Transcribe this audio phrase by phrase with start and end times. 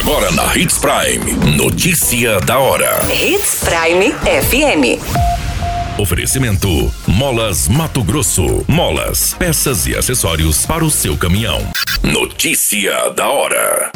[0.00, 1.56] Agora na Hits Prime.
[1.58, 3.00] Notícia da hora.
[3.12, 4.98] Hits Prime FM.
[6.00, 8.64] Oferecimento: Molas Mato Grosso.
[8.66, 11.60] Molas, peças e acessórios para o seu caminhão.
[12.02, 13.92] Notícia da hora.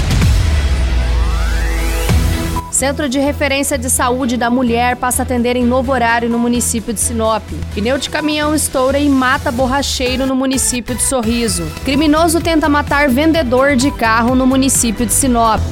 [2.70, 6.92] Centro de Referência de Saúde da Mulher passa a atender em novo horário no município
[6.92, 7.42] de Sinop.
[7.74, 11.64] Pneu de caminhão estoura e mata borracheiro no município de Sorriso.
[11.82, 15.62] Criminoso tenta matar vendedor de carro no município de Sinop.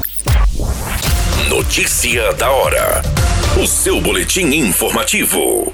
[1.63, 3.01] Notícia da hora.
[3.57, 5.73] O seu boletim informativo.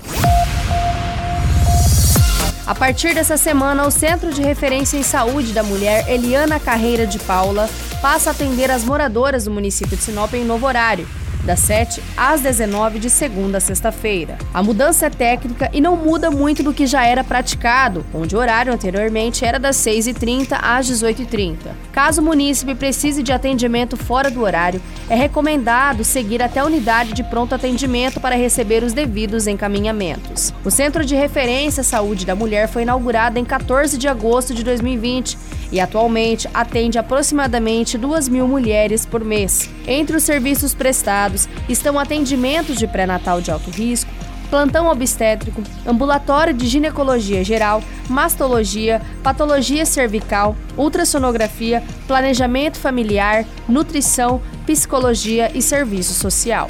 [2.66, 7.19] A partir dessa semana, o Centro de Referência em Saúde da Mulher Eliana Carreira de
[7.19, 7.70] Paula
[8.02, 11.09] passa a atender as moradoras do município de Sinop em novo horário
[11.48, 14.37] das 7 às 19 de segunda a sexta-feira.
[14.52, 18.39] A mudança é técnica e não muda muito do que já era praticado, onde o
[18.39, 21.56] horário anteriormente era das 6h30 às 18h30.
[21.91, 27.15] Caso o munícipe precise de atendimento fora do horário, é recomendado seguir até a unidade
[27.15, 30.53] de pronto atendimento para receber os devidos encaminhamentos.
[30.62, 35.39] O Centro de Referência Saúde da Mulher foi inaugurado em 14 de agosto de 2020
[35.72, 39.70] e atualmente atende aproximadamente 2 mil mulheres por mês.
[39.87, 41.38] Entre os serviços prestados
[41.69, 44.11] estão atendimentos de pré-natal de alto risco,
[44.48, 55.61] plantão obstétrico, ambulatório de ginecologia geral, mastologia, patologia cervical, ultrassonografia, planejamento familiar, nutrição, psicologia e
[55.61, 56.69] serviço social.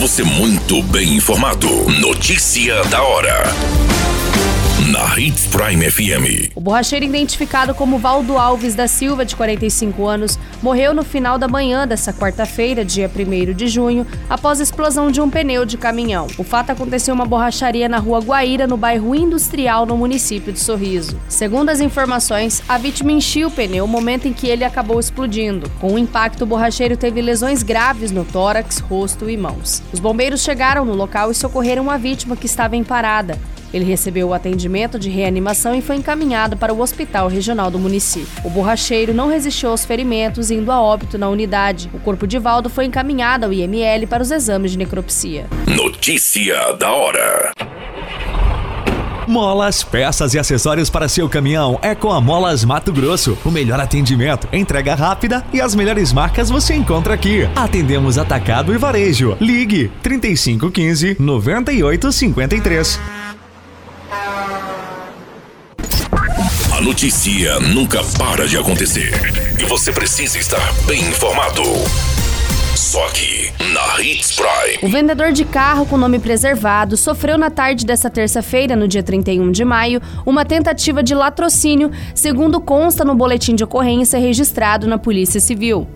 [0.00, 1.68] Você muito bem informado.
[2.00, 3.87] Notícia da hora
[4.86, 6.52] na Hits Prime FM.
[6.54, 11.48] O borracheiro identificado como Valdo Alves da Silva, de 45 anos, morreu no final da
[11.48, 16.28] manhã dessa quarta-feira, dia 1 de junho, após a explosão de um pneu de caminhão.
[16.38, 20.60] O fato aconteceu em uma borracharia na rua Guaíra, no bairro Industrial, no município de
[20.60, 21.20] Sorriso.
[21.28, 25.68] Segundo as informações, a vítima enchia o pneu no momento em que ele acabou explodindo.
[25.80, 29.82] Com o impacto, o borracheiro teve lesões graves no tórax, rosto e mãos.
[29.92, 33.38] Os bombeiros chegaram no local e socorreram a vítima que estava em parada.
[33.72, 38.28] Ele recebeu o atendimento de reanimação e foi encaminhado para o hospital regional do município.
[38.44, 41.90] O borracheiro não resistiu aos ferimentos, indo a óbito na unidade.
[41.92, 45.46] O corpo de Valdo foi encaminhado ao IML para os exames de necropsia.
[45.66, 47.52] Notícia da hora.
[49.28, 53.36] Molas, peças e acessórios para seu caminhão é com a Molas Mato Grosso.
[53.44, 57.46] O melhor atendimento, entrega rápida e as melhores marcas você encontra aqui.
[57.54, 59.36] Atendemos atacado e varejo.
[59.38, 62.98] Ligue 3515 9853.
[66.72, 69.12] A notícia nunca para de acontecer
[69.60, 71.62] e você precisa estar bem informado.
[72.74, 74.78] Só aqui, na Hits Prime.
[74.80, 79.52] O vendedor de carro com nome preservado sofreu na tarde dessa terça-feira, no dia 31
[79.52, 85.42] de maio, uma tentativa de latrocínio, segundo consta no boletim de ocorrência registrado na Polícia
[85.42, 85.86] Civil.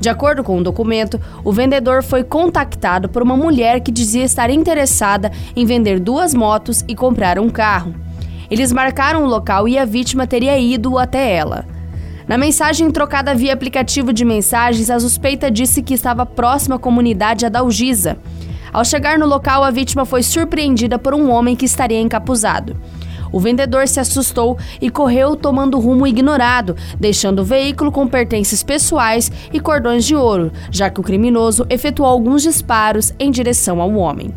[0.00, 4.24] De acordo com o um documento, o vendedor foi contactado por uma mulher que dizia
[4.24, 7.94] estar interessada em vender duas motos e comprar um carro.
[8.50, 11.64] Eles marcaram o local e a vítima teria ido até ela.
[12.26, 17.46] Na mensagem trocada via aplicativo de mensagens, a suspeita disse que estava próxima à comunidade
[17.46, 18.18] Adalgisa.
[18.72, 22.76] Ao chegar no local, a vítima foi surpreendida por um homem que estaria encapuzado.
[23.32, 29.30] O vendedor se assustou e correu tomando rumo ignorado, deixando o veículo com pertences pessoais
[29.52, 34.32] e cordões de ouro, já que o criminoso efetuou alguns disparos em direção ao homem.